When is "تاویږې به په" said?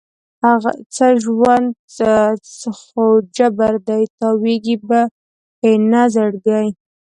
4.19-5.69